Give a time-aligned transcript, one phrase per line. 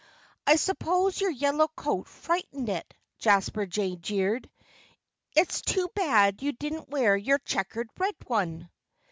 [0.47, 4.49] "I suppose your yellow coat frightened it," Jasper Jay jeered.
[5.35, 8.71] "It's too bad you didn't wear your checkered red one."